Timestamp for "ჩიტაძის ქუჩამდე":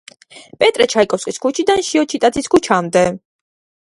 2.15-3.05